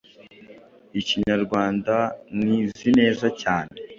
[0.99, 1.95] Ikinyarwanda
[2.37, 3.75] Nkizi neza cyane